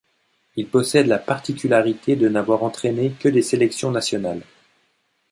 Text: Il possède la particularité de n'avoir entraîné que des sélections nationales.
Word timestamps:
Il 0.55 0.67
possède 0.67 1.05
la 1.05 1.19
particularité 1.19 2.15
de 2.15 2.27
n'avoir 2.27 2.63
entraîné 2.63 3.11
que 3.19 3.29
des 3.29 3.43
sélections 3.43 3.91
nationales. 3.91 4.41